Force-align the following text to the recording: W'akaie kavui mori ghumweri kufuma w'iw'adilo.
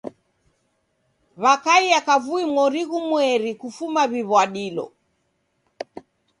W'akaie 1.41 1.97
kavui 2.07 2.43
mori 2.55 2.81
ghumweri 2.89 3.51
kufuma 3.61 4.01
w'iw'adilo. 4.11 4.85